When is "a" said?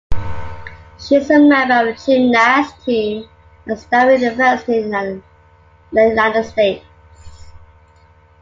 1.29-1.37